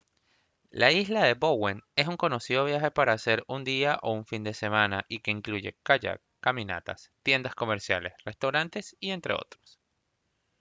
la 0.71 0.91
isla 0.91 1.25
de 1.25 1.35
bowen 1.35 1.83
es 1.95 2.07
un 2.07 2.17
conocido 2.17 2.65
viaje 2.65 2.89
para 2.89 3.13
hacer 3.13 3.41
en 3.47 3.55
un 3.55 3.63
día 3.63 3.99
o 4.01 4.13
en 4.13 4.17
un 4.17 4.25
fin 4.25 4.43
de 4.43 4.55
semana 4.55 5.05
y 5.07 5.19
que 5.19 5.29
incluye 5.29 5.77
kayak 5.83 6.23
caminatas 6.39 7.11
tiendas 7.21 7.53
comerciales 7.53 8.13
restaurantes 8.25 8.97
y 8.99 9.11
entre 9.11 9.35
otros 9.35 9.79